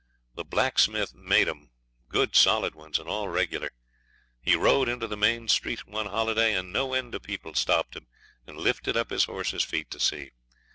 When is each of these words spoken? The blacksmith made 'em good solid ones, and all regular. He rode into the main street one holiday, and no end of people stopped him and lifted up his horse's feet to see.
The 0.33 0.43
blacksmith 0.43 1.13
made 1.13 1.47
'em 1.47 1.69
good 2.09 2.35
solid 2.35 2.73
ones, 2.73 2.97
and 2.97 3.07
all 3.07 3.27
regular. 3.29 3.69
He 4.41 4.55
rode 4.55 4.89
into 4.89 5.05
the 5.05 5.15
main 5.15 5.47
street 5.47 5.85
one 5.85 6.07
holiday, 6.07 6.55
and 6.55 6.73
no 6.73 6.95
end 6.95 7.13
of 7.13 7.21
people 7.21 7.53
stopped 7.53 7.95
him 7.95 8.07
and 8.47 8.57
lifted 8.57 8.97
up 8.97 9.11
his 9.11 9.25
horse's 9.25 9.61
feet 9.61 9.91
to 9.91 9.99
see. 9.99 10.31